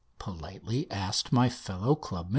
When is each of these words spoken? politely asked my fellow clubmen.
politely 0.17 0.89
asked 0.89 1.31
my 1.31 1.47
fellow 1.47 1.93
clubmen. 1.93 2.29